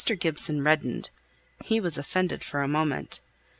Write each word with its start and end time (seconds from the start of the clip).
Gibson 0.19 0.63
reddened; 0.63 1.11
he 1.63 1.79
was 1.79 1.99
offended 1.99 2.43
for 2.43 2.63
a 2.63 2.67
moment. 2.67 3.19